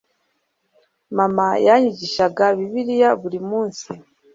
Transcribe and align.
mama 1.17 1.47
yanyigishaga 1.67 2.43
Bibiliya 2.57 3.09
buri 3.21 3.39
munsi 3.49 3.87